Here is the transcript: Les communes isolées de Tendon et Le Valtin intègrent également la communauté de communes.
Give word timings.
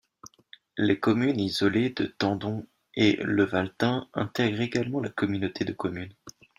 Les 0.79 0.99
communes 0.99 1.39
isolées 1.39 1.91
de 1.91 2.05
Tendon 2.07 2.65
et 2.95 3.19
Le 3.21 3.43
Valtin 3.43 4.09
intègrent 4.15 4.61
également 4.61 4.99
la 4.99 5.09
communauté 5.11 5.63
de 5.63 5.73
communes. 5.73 6.15